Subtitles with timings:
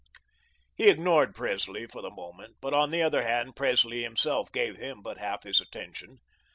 [0.75, 5.03] He ignored Presley for the moment, but, on the other hand, Presley himself gave him
[5.03, 6.17] but half his attention.